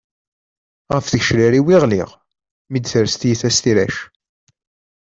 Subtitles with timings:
[0.93, 2.09] Ɣef tgecrar-iw i ɣliɣ,
[2.71, 3.97] mi d-tres tyita s tirac.